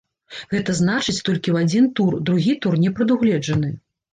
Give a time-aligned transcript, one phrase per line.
[0.53, 3.71] Гэта значыць, толькі ў адзін тур, другі тур не прадугледжаны.